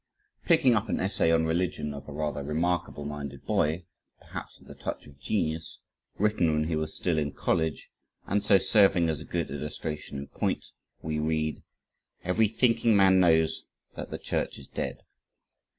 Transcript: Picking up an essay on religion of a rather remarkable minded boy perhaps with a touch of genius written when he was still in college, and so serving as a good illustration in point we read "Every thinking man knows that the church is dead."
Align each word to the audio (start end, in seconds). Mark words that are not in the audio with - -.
Picking 0.45 0.73
up 0.73 0.89
an 0.89 0.99
essay 0.99 1.31
on 1.31 1.45
religion 1.45 1.93
of 1.93 2.09
a 2.09 2.11
rather 2.11 2.43
remarkable 2.43 3.05
minded 3.05 3.45
boy 3.45 3.85
perhaps 4.19 4.59
with 4.59 4.67
a 4.71 4.73
touch 4.73 5.05
of 5.05 5.19
genius 5.19 5.77
written 6.17 6.51
when 6.51 6.63
he 6.63 6.75
was 6.75 6.95
still 6.95 7.19
in 7.19 7.31
college, 7.31 7.91
and 8.25 8.43
so 8.43 8.57
serving 8.57 9.09
as 9.09 9.21
a 9.21 9.25
good 9.25 9.51
illustration 9.51 10.17
in 10.17 10.25
point 10.25 10.65
we 11.03 11.19
read 11.19 11.61
"Every 12.23 12.47
thinking 12.47 12.95
man 12.95 13.19
knows 13.19 13.65
that 13.95 14.09
the 14.09 14.17
church 14.17 14.57
is 14.57 14.65
dead." 14.65 15.03